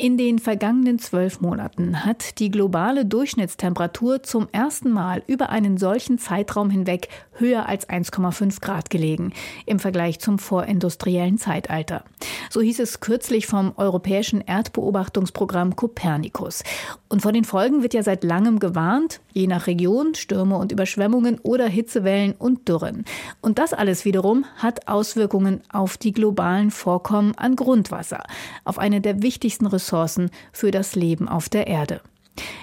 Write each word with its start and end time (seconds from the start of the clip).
in 0.00 0.16
den 0.16 0.38
vergangenen 0.38 1.00
zwölf 1.00 1.40
Monaten 1.40 2.04
hat 2.04 2.38
die 2.38 2.52
globale 2.52 3.04
Durchschnittstemperatur 3.04 4.22
zum 4.22 4.46
ersten 4.52 4.90
Mal 4.92 5.24
über 5.26 5.48
einen 5.48 5.76
solchen 5.76 6.18
Zeitraum 6.18 6.70
hinweg 6.70 7.08
höher 7.32 7.68
als 7.68 7.88
1,5 7.88 8.60
Grad 8.60 8.90
gelegen, 8.90 9.32
im 9.66 9.80
Vergleich 9.80 10.20
zum 10.20 10.38
vorindustriellen 10.38 11.36
Zeitalter. 11.36 12.04
So 12.48 12.60
hieß 12.60 12.78
es 12.78 13.00
kürzlich 13.00 13.48
vom 13.48 13.72
europäischen 13.76 14.40
Erdbeobachtungsprogramm 14.40 15.74
Copernicus. 15.74 16.62
Und 17.08 17.22
vor 17.22 17.32
den 17.32 17.44
Folgen 17.44 17.82
wird 17.82 17.94
ja 17.94 18.04
seit 18.04 18.22
langem 18.22 18.60
gewarnt, 18.60 19.20
je 19.32 19.48
nach 19.48 19.66
Region, 19.66 20.14
Stürme 20.14 20.58
und 20.58 20.70
Überschwemmungen 20.70 21.40
oder 21.42 21.66
Hitzewellen 21.66 22.34
und 22.38 22.68
Dürren. 22.68 23.04
Und 23.40 23.58
das 23.58 23.72
alles 23.72 24.04
wiederum 24.04 24.44
hat 24.58 24.86
Auswirkungen 24.86 25.60
auf 25.72 25.96
die 25.96 26.12
globalen 26.12 26.70
Vorkommen 26.70 27.34
an 27.36 27.56
Grundwasser, 27.56 28.22
auf 28.64 28.78
eine 28.78 29.00
der 29.00 29.22
wichtigsten 29.22 29.66
Ressourcen 29.66 29.87
Ressourcen 29.88 30.30
für 30.52 30.70
das 30.70 30.94
Leben 30.94 31.28
auf 31.28 31.48
der 31.48 31.66
Erde. 31.66 32.02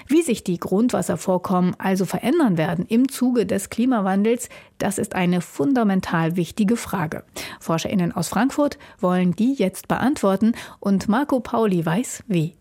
Wie 0.06 0.22
sich 0.22 0.42
die 0.42 0.58
Grundwasservorkommen 0.58 1.74
also 1.78 2.06
verändern 2.06 2.56
werden 2.56 2.86
im 2.86 3.10
Zuge 3.10 3.44
des 3.44 3.68
Klimawandels, 3.68 4.48
das 4.78 4.96
ist 4.96 5.14
eine 5.14 5.42
fundamental 5.42 6.36
wichtige 6.36 6.76
Frage. 6.76 7.24
Forscherinnen 7.60 8.12
aus 8.12 8.28
Frankfurt 8.28 8.78
wollen 9.00 9.32
die 9.32 9.52
jetzt 9.52 9.88
beantworten 9.88 10.54
und 10.80 11.08
Marco 11.08 11.40
Pauli 11.40 11.84
weiß 11.84 12.22
wie. 12.26 12.54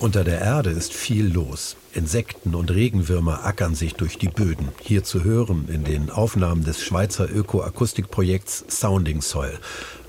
Unter 0.00 0.22
der 0.22 0.40
Erde 0.40 0.70
ist 0.70 0.92
viel 0.92 1.26
los. 1.26 1.76
Insekten 1.92 2.54
und 2.54 2.70
Regenwürmer 2.70 3.44
ackern 3.44 3.74
sich 3.74 3.94
durch 3.94 4.16
die 4.16 4.28
Böden. 4.28 4.68
Hier 4.80 5.02
zu 5.02 5.24
hören 5.24 5.68
in 5.68 5.82
den 5.82 6.10
Aufnahmen 6.10 6.62
des 6.62 6.84
Schweizer 6.84 7.28
Ökoakustikprojekts 7.28 8.64
Sounding 8.68 9.22
Soil. 9.22 9.58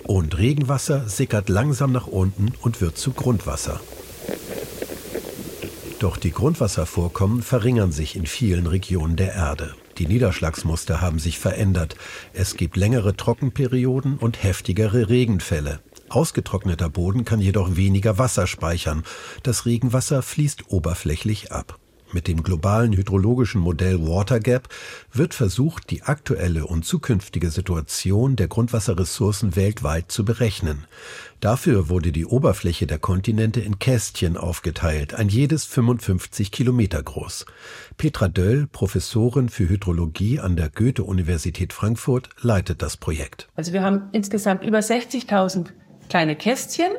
Und 0.03 0.37
Regenwasser 0.37 1.09
sickert 1.09 1.49
langsam 1.49 1.91
nach 1.91 2.05
unten 2.05 2.53
und 2.61 2.81
wird 2.81 2.99
zu 2.99 3.13
Grundwasser. 3.13 3.79
Doch 5.97 6.17
die 6.17 6.31
Grundwasservorkommen 6.31 7.41
verringern 7.41 7.91
sich 7.91 8.15
in 8.15 8.27
vielen 8.27 8.67
Regionen 8.67 9.15
der 9.15 9.33
Erde. 9.33 9.73
Die 9.97 10.05
Niederschlagsmuster 10.05 11.01
haben 11.01 11.19
sich 11.19 11.39
verändert. 11.39 11.95
Es 12.33 12.55
gibt 12.55 12.77
längere 12.77 13.17
Trockenperioden 13.17 14.17
und 14.17 14.43
heftigere 14.43 15.09
Regenfälle. 15.09 15.79
Ausgetrockneter 16.11 16.89
Boden 16.89 17.25
kann 17.25 17.39
jedoch 17.39 17.75
weniger 17.75 18.17
Wasser 18.17 18.47
speichern. 18.47 19.03
Das 19.43 19.65
Regenwasser 19.65 20.21
fließt 20.21 20.71
oberflächlich 20.71 21.51
ab. 21.51 21.79
Mit 22.11 22.27
dem 22.27 22.41
globalen 22.41 22.93
hydrologischen 22.93 23.61
Modell 23.61 23.99
WaterGap 23.99 24.67
wird 25.13 25.35
versucht, 25.35 25.91
die 25.91 26.01
aktuelle 26.01 26.65
und 26.65 26.83
zukünftige 26.83 27.51
Situation 27.51 28.35
der 28.35 28.47
Grundwasserressourcen 28.47 29.55
weltweit 29.55 30.11
zu 30.11 30.25
berechnen. 30.25 30.85
Dafür 31.39 31.87
wurde 31.87 32.11
die 32.11 32.25
Oberfläche 32.25 32.87
der 32.87 32.97
Kontinente 32.97 33.61
in 33.61 33.77
Kästchen 33.77 34.37
aufgeteilt, 34.37 35.13
ein 35.13 35.29
jedes 35.29 35.65
55 35.65 36.51
Kilometer 36.51 37.03
groß. 37.03 37.45
Petra 37.97 38.27
Döll, 38.27 38.65
Professorin 38.65 39.49
für 39.49 39.69
Hydrologie 39.69 40.39
an 40.39 40.55
der 40.55 40.69
Goethe-Universität 40.69 41.73
Frankfurt, 41.73 42.29
leitet 42.41 42.81
das 42.81 42.97
Projekt. 42.97 43.49
Also 43.55 43.71
wir 43.71 43.83
haben 43.83 44.09
insgesamt 44.13 44.63
über 44.63 44.79
60.000 44.79 45.67
kleine 46.09 46.35
Kästchen, 46.35 46.91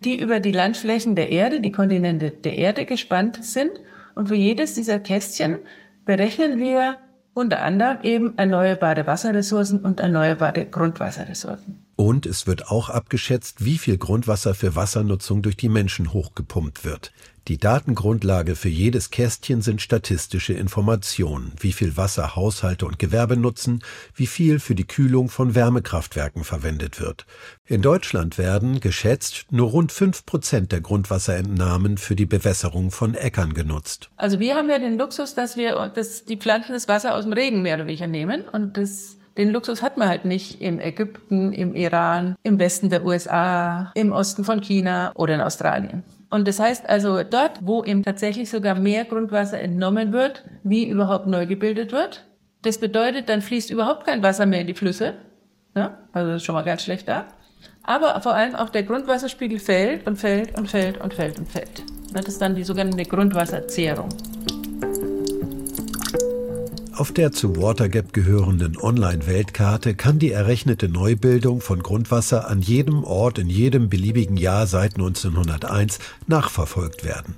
die 0.00 0.18
über 0.18 0.40
die 0.40 0.52
Landflächen 0.52 1.14
der 1.14 1.30
Erde, 1.30 1.60
die 1.60 1.72
Kontinente 1.72 2.30
der 2.30 2.56
Erde 2.56 2.86
gespannt 2.86 3.44
sind 3.44 3.72
und 4.14 4.28
für 4.28 4.34
jedes 4.34 4.74
dieser 4.74 4.98
Kästchen 4.98 5.58
berechnen 6.04 6.58
wir 6.58 6.96
unter 7.34 7.62
anderem 7.62 7.98
eben 8.02 8.36
erneuerbare 8.38 9.06
Wasserressourcen 9.06 9.80
und 9.80 10.00
erneuerbare 10.00 10.66
Grundwasserressourcen. 10.66 11.86
Und 12.00 12.24
es 12.24 12.46
wird 12.46 12.68
auch 12.68 12.88
abgeschätzt, 12.88 13.62
wie 13.62 13.76
viel 13.76 13.98
Grundwasser 13.98 14.54
für 14.54 14.74
Wassernutzung 14.74 15.42
durch 15.42 15.58
die 15.58 15.68
Menschen 15.68 16.14
hochgepumpt 16.14 16.82
wird. 16.82 17.12
Die 17.46 17.58
Datengrundlage 17.58 18.56
für 18.56 18.70
jedes 18.70 19.10
Kästchen 19.10 19.60
sind 19.60 19.82
statistische 19.82 20.54
Informationen, 20.54 21.52
wie 21.60 21.72
viel 21.72 21.98
Wasser 21.98 22.36
Haushalte 22.36 22.86
und 22.86 22.98
Gewerbe 22.98 23.36
nutzen, 23.36 23.84
wie 24.14 24.26
viel 24.26 24.60
für 24.60 24.74
die 24.74 24.86
Kühlung 24.86 25.28
von 25.28 25.54
Wärmekraftwerken 25.54 26.42
verwendet 26.42 27.02
wird. 27.02 27.26
In 27.66 27.82
Deutschland 27.82 28.38
werden, 28.38 28.80
geschätzt, 28.80 29.44
nur 29.50 29.68
rund 29.68 29.92
fünf 29.92 30.24
Prozent 30.24 30.72
der 30.72 30.80
Grundwasserentnahmen 30.80 31.98
für 31.98 32.16
die 32.16 32.24
Bewässerung 32.24 32.92
von 32.92 33.14
Äckern 33.14 33.52
genutzt. 33.52 34.08
Also 34.16 34.40
wir 34.40 34.54
haben 34.54 34.70
ja 34.70 34.78
den 34.78 34.96
Luxus, 34.96 35.34
dass 35.34 35.58
wir 35.58 35.92
dass 35.94 36.24
die 36.24 36.38
Pflanzen 36.38 36.72
das 36.72 36.88
Wasser 36.88 37.14
aus 37.14 37.24
dem 37.24 37.34
Regen 37.34 37.60
mehr 37.60 37.74
oder 37.74 37.86
weniger 37.86 38.06
nehmen 38.06 38.48
und 38.48 38.78
das 38.78 39.18
den 39.36 39.50
Luxus 39.50 39.82
hat 39.82 39.96
man 39.96 40.08
halt 40.08 40.24
nicht 40.24 40.60
in 40.60 40.80
Ägypten, 40.80 41.52
im 41.52 41.74
Iran, 41.74 42.36
im 42.42 42.58
Westen 42.58 42.90
der 42.90 43.04
USA, 43.04 43.92
im 43.94 44.12
Osten 44.12 44.44
von 44.44 44.60
China 44.60 45.12
oder 45.14 45.34
in 45.34 45.40
Australien. 45.40 46.02
Und 46.30 46.46
das 46.46 46.60
heißt 46.60 46.88
also, 46.88 47.22
dort, 47.22 47.60
wo 47.60 47.84
eben 47.84 48.02
tatsächlich 48.02 48.50
sogar 48.50 48.74
mehr 48.76 49.04
Grundwasser 49.04 49.60
entnommen 49.60 50.12
wird, 50.12 50.44
wie 50.62 50.88
überhaupt 50.88 51.26
neu 51.26 51.46
gebildet 51.46 51.92
wird, 51.92 52.24
das 52.62 52.78
bedeutet, 52.78 53.28
dann 53.28 53.42
fließt 53.42 53.70
überhaupt 53.70 54.04
kein 54.04 54.22
Wasser 54.22 54.46
mehr 54.46 54.60
in 54.60 54.66
die 54.66 54.74
Flüsse. 54.74 55.14
Ja? 55.74 55.98
Also 56.12 56.30
das 56.30 56.42
ist 56.42 56.46
schon 56.46 56.54
mal 56.54 56.62
ganz 56.62 56.82
schlecht 56.82 57.08
da. 57.08 57.26
Aber 57.82 58.20
vor 58.20 58.34
allem 58.34 58.54
auch 58.54 58.68
der 58.68 58.82
Grundwasserspiegel 58.82 59.58
fällt 59.58 60.06
und 60.06 60.16
fällt 60.16 60.56
und 60.58 60.68
fällt 60.68 61.00
und 61.00 61.14
fällt 61.14 61.38
und 61.38 61.48
fällt. 61.48 61.82
Das 62.12 62.26
ist 62.26 62.40
dann 62.40 62.54
die 62.54 62.64
sogenannte 62.64 63.04
Grundwasserzehrung. 63.04 64.08
Auf 67.00 67.12
der 67.12 67.32
zu 67.32 67.56
Watergap 67.56 68.12
gehörenden 68.12 68.76
Online-Weltkarte 68.76 69.94
kann 69.94 70.18
die 70.18 70.32
errechnete 70.32 70.86
Neubildung 70.86 71.62
von 71.62 71.82
Grundwasser 71.82 72.46
an 72.46 72.60
jedem 72.60 73.04
Ort 73.04 73.38
in 73.38 73.48
jedem 73.48 73.88
beliebigen 73.88 74.36
Jahr 74.36 74.66
seit 74.66 74.96
1901 74.96 75.98
nachverfolgt 76.26 77.02
werden. 77.02 77.36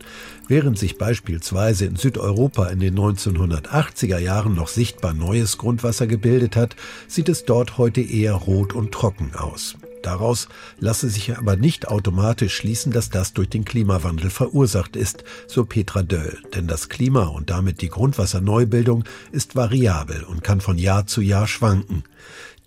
Während 0.49 0.81
sich 0.81 0.99
beispielsweise 0.99 1.85
in 1.85 1.95
Südeuropa 1.95 2.67
in 2.71 2.81
den 2.81 2.99
1980er 2.99 4.19
Jahren 4.19 4.57
noch 4.57 4.67
sichtbar 4.67 5.15
neues 5.15 5.59
Grundwasser 5.59 6.09
gebildet 6.09 6.57
hat, 6.57 6.75
sieht 7.07 7.29
es 7.29 7.45
dort 7.45 7.79
heute 7.79 8.01
eher 8.01 8.35
rot 8.35 8.73
und 8.73 8.91
trocken 8.91 9.31
aus. 9.37 9.77
Daraus 10.03 10.49
lasse 10.79 11.09
sich 11.09 11.37
aber 11.37 11.57
nicht 11.57 11.89
automatisch 11.89 12.57
schließen, 12.57 12.93
dass 12.93 13.11
das 13.11 13.33
durch 13.33 13.49
den 13.49 13.65
Klimawandel 13.65 14.31
verursacht 14.31 14.97
ist, 14.97 15.25
so 15.47 15.65
Petra 15.65 16.03
Döll. 16.03 16.39
Denn 16.55 16.67
das 16.67 16.89
Klima 16.89 17.25
und 17.25 17.51
damit 17.51 17.81
die 17.81 17.89
Grundwasserneubildung 17.89 19.05
ist 19.31 19.57
variabel 19.57 20.25
und 20.25 20.45
kann 20.45 20.61
von 20.61 20.79
Jahr 20.79 21.07
zu 21.07 21.21
Jahr 21.21 21.47
schwanken. 21.47 22.05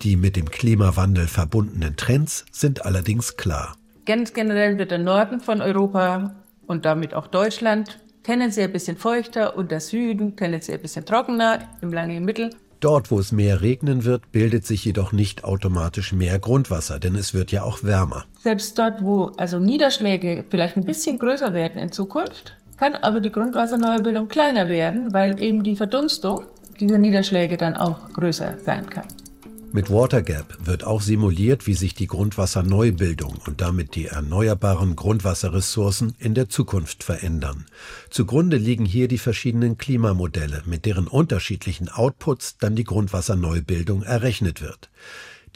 Die 0.02 0.16
mit 0.16 0.36
dem 0.36 0.50
Klimawandel 0.50 1.26
verbundenen 1.26 1.96
Trends 1.96 2.44
sind 2.50 2.84
allerdings 2.84 3.36
klar. 3.36 3.76
Ganz 4.04 4.32
generell 4.32 4.78
wird 4.78 4.90
der 4.90 4.98
Norden 4.98 5.40
von 5.40 5.60
Europa 5.60 6.34
und 6.66 6.84
damit 6.84 7.14
auch 7.14 7.26
Deutschland 7.26 7.98
tendenziell 8.22 8.66
ein 8.68 8.72
bisschen 8.72 8.96
feuchter 8.96 9.56
und 9.56 9.70
der 9.70 9.80
Süden 9.80 10.36
tendenziell 10.36 10.78
ein 10.78 10.82
bisschen 10.82 11.04
trockener 11.04 11.60
im 11.80 11.92
langen 11.92 12.24
Mittel. 12.24 12.50
Dort, 12.86 13.10
wo 13.10 13.18
es 13.18 13.32
mehr 13.32 13.62
regnen 13.62 14.04
wird, 14.04 14.30
bildet 14.30 14.64
sich 14.64 14.84
jedoch 14.84 15.10
nicht 15.10 15.42
automatisch 15.42 16.12
mehr 16.12 16.38
Grundwasser, 16.38 17.00
denn 17.00 17.16
es 17.16 17.34
wird 17.34 17.50
ja 17.50 17.64
auch 17.64 17.82
wärmer. 17.82 18.26
Selbst 18.38 18.78
dort, 18.78 19.02
wo 19.02 19.32
also 19.36 19.58
Niederschläge 19.58 20.44
vielleicht 20.48 20.76
ein 20.76 20.84
bisschen 20.84 21.18
größer 21.18 21.52
werden 21.52 21.82
in 21.82 21.90
Zukunft, 21.90 22.56
kann 22.76 22.94
aber 22.94 23.18
die 23.18 23.32
Grundwasserneubildung 23.32 24.28
kleiner 24.28 24.68
werden, 24.68 25.12
weil 25.12 25.42
eben 25.42 25.64
die 25.64 25.74
Verdunstung 25.74 26.44
dieser 26.78 26.98
Niederschläge 26.98 27.56
dann 27.56 27.74
auch 27.74 28.08
größer 28.12 28.54
sein 28.64 28.88
kann. 28.88 29.08
Mit 29.72 29.90
WaterGap 29.90 30.58
wird 30.64 30.84
auch 30.84 31.02
simuliert, 31.02 31.66
wie 31.66 31.74
sich 31.74 31.94
die 31.94 32.06
Grundwasserneubildung 32.06 33.36
und 33.46 33.60
damit 33.60 33.94
die 33.94 34.06
erneuerbaren 34.06 34.96
Grundwasserressourcen 34.96 36.14
in 36.18 36.34
der 36.34 36.48
Zukunft 36.48 37.04
verändern. 37.04 37.66
Zugrunde 38.08 38.56
liegen 38.56 38.86
hier 38.86 39.08
die 39.08 39.18
verschiedenen 39.18 39.76
Klimamodelle, 39.76 40.62
mit 40.66 40.86
deren 40.86 41.06
unterschiedlichen 41.06 41.88
Outputs 41.88 42.56
dann 42.58 42.74
die 42.74 42.84
Grundwasserneubildung 42.84 44.02
errechnet 44.02 44.62
wird. 44.62 44.88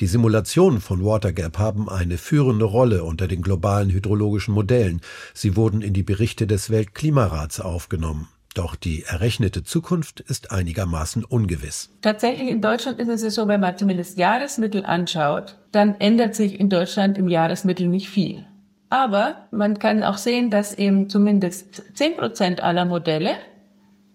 Die 0.01 0.07
Simulationen 0.07 0.81
von 0.81 1.05
WaterGap 1.05 1.59
haben 1.59 1.89
eine 1.89 2.19
führende 2.19 2.65
Rolle 2.65 3.05
unter 3.05 3.29
den 3.29 3.43
globalen 3.43 3.91
hydrologischen 3.91 4.55
Modellen. 4.55 5.01
Sie 5.35 5.57
wurden 5.57 5.83
in 5.83 5.93
die 5.93 6.03
Berichte 6.03 6.47
des 6.47 6.71
Weltklimarats 6.71 7.61
aufgenommen. 7.61 8.29
Doch 8.55 8.75
die 8.75 9.05
errechnete 9.05 9.63
Zukunft 9.63 10.21
ist 10.21 10.51
einigermaßen 10.51 11.25
ungewiss. 11.25 11.91
Tatsächlich 12.03 12.49
in 12.49 12.61
Deutschland 12.61 12.99
ist 12.99 13.23
es 13.23 13.35
so, 13.35 13.47
wenn 13.47 13.61
man 13.61 13.79
zumindest 13.79 14.19
Jahresmittel 14.19 14.85
anschaut, 14.85 15.57
dann 15.71 15.95
ändert 16.01 16.35
sich 16.35 16.59
in 16.59 16.69
Deutschland 16.69 17.17
im 17.17 17.29
Jahresmittel 17.29 17.87
nicht 17.87 18.09
viel. 18.09 18.45
Aber 18.89 19.47
man 19.53 19.79
kann 19.79 20.03
auch 20.03 20.19
sehen, 20.19 20.51
dass 20.51 20.75
eben 20.75 21.09
zumindest 21.09 21.97
10 21.97 22.17
Prozent 22.17 22.61
aller 22.61 22.85
Modelle 22.85 23.37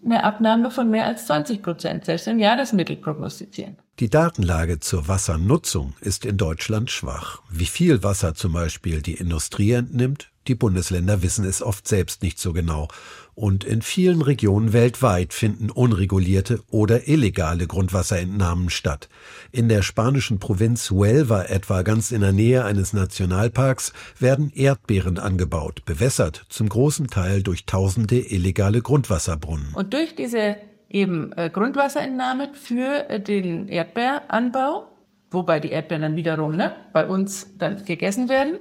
eine 0.04 0.24
Abnahme 0.24 0.70
von 0.70 0.90
mehr 0.90 1.06
als 1.06 1.26
20 1.28 1.64
Prozent 1.64 2.06
selbst 2.06 2.28
im 2.28 2.40
Jahresmittel 2.40 2.98
prognostizieren. 2.98 3.78
Die 4.02 4.10
Datenlage 4.10 4.82
zur 4.82 5.08
Wassernutzung 5.08 5.94
ist 6.02 6.26
in 6.26 6.36
Deutschland 6.36 6.92
schwach. 6.92 7.42
Wie 7.50 7.66
viel 7.66 8.04
Wasser 8.04 8.36
zum 8.36 8.52
Beispiel 8.52 9.02
die 9.02 9.14
Industrie 9.14 9.72
entnimmt, 9.72 10.32
die 10.50 10.56
Bundesländer 10.56 11.22
wissen 11.24 11.46
es 11.46 11.62
oft 11.62 11.88
selbst 11.88 12.22
nicht 12.22 12.38
so 12.38 12.52
genau. 12.52 12.90
Und 13.36 13.64
in 13.64 13.82
vielen 13.82 14.22
Regionen 14.22 14.74
weltweit 14.74 15.34
finden 15.34 15.70
unregulierte 15.70 16.62
oder 16.70 17.08
illegale 17.08 17.68
Grundwasserentnahmen 17.68 18.70
statt. 18.70 19.08
In 19.54 19.70
der 19.70 19.82
spanischen 19.82 20.40
Provinz 20.40 20.92
Huelva 20.92 21.44
etwa 21.44 21.82
ganz 21.82 22.12
in 22.12 22.20
der 22.20 22.34
Nähe 22.34 22.66
eines 22.66 22.92
Nationalparks 22.92 23.94
werden 24.20 24.52
Erdbeeren 24.54 25.20
angebaut, 25.20 25.84
bewässert 25.86 26.46
zum 26.50 26.68
großen 26.68 27.08
Teil 27.08 27.44
durch 27.44 27.66
tausende 27.66 28.20
illegale 28.20 28.82
Grundwasserbrunnen. 28.82 29.74
Und 29.74 29.94
durch 29.94 30.16
diese 30.16 30.58
eben 30.90 31.32
äh, 31.34 31.50
Grundwasserentnahme 31.50 32.50
für 32.54 33.10
äh, 33.10 33.20
den 33.20 33.68
Erdbeeranbau, 33.68 34.88
wobei 35.32 35.60
die 35.60 35.72
Erdbeeren 35.72 36.02
dann 36.02 36.16
wiederum 36.16 36.56
ne, 36.56 36.74
bei 36.94 37.06
uns 37.06 37.58
dann 37.58 37.84
gegessen 37.86 38.30
werden, 38.30 38.60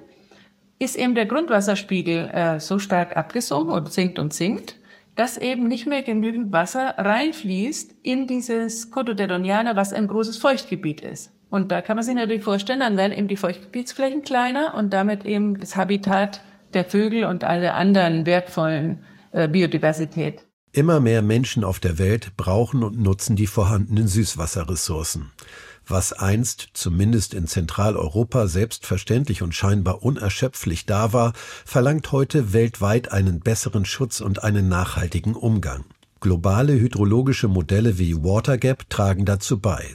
ist 0.79 0.97
eben 0.97 1.15
der 1.15 1.27
Grundwasserspiegel 1.27 2.31
äh, 2.33 2.61
so 2.61 2.79
stark 2.79 3.17
abgesunken 3.17 3.73
und 3.73 3.93
sinkt 3.93 4.19
und 4.19 4.33
sinkt, 4.33 4.77
dass 5.17 5.39
eben 5.39 5.69
nicht 5.69 5.87
mehr 5.87 6.03
genügend 6.03 6.53
Wasser 6.53 6.95
reinfließt 6.99 7.95
in 8.03 8.27
dieses 8.27 8.91
Coto 8.91 9.13
was 9.13 9.93
ein 9.93 10.09
großes 10.09 10.39
Feuchtgebiet 10.39 11.01
ist. 11.03 11.33
Und 11.51 11.71
da 11.71 11.83
kann 11.83 11.97
man 11.97 12.05
sich 12.05 12.17
natürlich 12.17 12.43
vorstellen, 12.43 12.81
dann 12.81 12.97
werden 12.97 13.13
eben 13.13 13.29
die 13.29 13.37
Feuchtgebietsflächen 13.37 14.23
kleiner 14.23 14.75
und 14.75 14.93
damit 14.93 15.25
eben 15.25 15.61
das 15.61 15.77
Habitat 15.77 16.41
der 16.73 16.85
Vögel 16.85 17.25
und 17.27 17.45
alle 17.45 17.75
anderen 17.75 18.27
wertvollen 18.27 19.05
äh, 19.31 19.47
Biodiversität. 19.47 20.43
Immer 20.75 20.99
mehr 20.99 21.23
Menschen 21.23 21.63
auf 21.63 21.79
der 21.79 21.99
Welt 21.99 22.37
brauchen 22.37 22.83
und 22.83 22.99
nutzen 22.99 23.37
die 23.37 23.47
vorhandenen 23.47 24.09
Süßwasserressourcen. 24.09 25.31
Was 25.87 26.13
einst, 26.13 26.71
zumindest 26.73 27.33
in 27.33 27.47
Zentraleuropa, 27.47 28.49
selbstverständlich 28.49 29.43
und 29.43 29.55
scheinbar 29.55 30.03
unerschöpflich 30.03 30.85
da 30.85 31.13
war, 31.13 31.33
verlangt 31.65 32.11
heute 32.11 32.53
weltweit 32.53 33.13
einen 33.13 33.39
besseren 33.39 33.85
Schutz 33.85 34.21
und 34.21 34.43
einen 34.43 34.69
nachhaltigen 34.69 35.37
Umgang. 35.37 35.85
Globale 36.19 36.73
hydrologische 36.73 37.47
Modelle 37.47 37.97
wie 38.01 38.17
WaterGap 38.25 38.91
tragen 38.91 39.25
dazu 39.25 39.61
bei. 39.61 39.95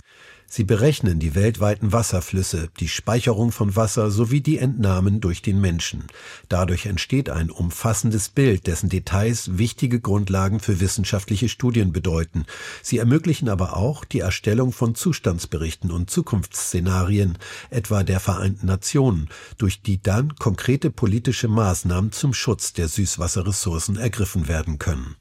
Sie 0.52 0.64
berechnen 0.64 1.20
die 1.20 1.36
weltweiten 1.36 1.92
Wasserflüsse, 1.92 2.70
die 2.80 2.88
Speicherung 2.88 3.52
von 3.52 3.76
Wasser 3.76 4.10
sowie 4.10 4.42
die 4.42 4.58
Entnahmen 4.58 5.22
durch 5.22 5.44
den 5.44 5.62
Menschen. 5.62 6.08
Dadurch 6.50 6.88
entsteht 6.88 7.30
ein 7.30 7.52
umfassendes 7.52 8.30
Bild, 8.30 8.66
dessen 8.66 8.90
Details 8.90 9.60
wichtige 9.60 10.00
Grundlagen 10.00 10.60
für 10.60 10.80
wissenschaftliche 10.80 11.50
Studien 11.50 11.92
bedeuten. 11.92 12.46
Sie 12.82 12.98
ermöglichen 12.98 13.48
aber 13.48 13.78
auch 13.78 14.04
die 14.04 14.22
Erstellung 14.22 14.72
von 14.72 14.96
Zustandsberichten 14.96 15.92
und 15.92 16.10
Zukunftsszenarien, 16.10 17.38
etwa 17.70 18.02
der 18.02 18.20
Vereinten 18.20 18.66
Nationen, 18.66 19.30
durch 19.60 19.84
die 19.84 20.02
dann 20.02 20.36
konkrete 20.36 20.90
politische 20.90 21.48
Maßnahmen 21.48 22.12
zum 22.12 22.34
Schutz 22.34 22.74
der 22.74 22.88
Süßwasserressourcen 22.88 23.98
ergriffen 23.98 24.48
werden 24.48 24.80
können. 24.80 25.16